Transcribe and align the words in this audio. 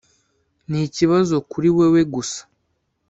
ni 0.69 0.79
ikibazo 0.87 1.35
kuri 1.51 1.69
wewe 1.77 2.01
gusa. 2.13 2.41